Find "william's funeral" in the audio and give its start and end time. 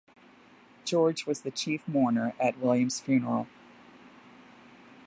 2.57-3.45